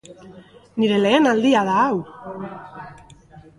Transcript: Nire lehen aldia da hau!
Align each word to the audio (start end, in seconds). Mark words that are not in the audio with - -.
Nire 0.81 0.97
lehen 1.03 1.29
aldia 1.33 1.63
da 1.69 1.77
hau! 1.83 2.01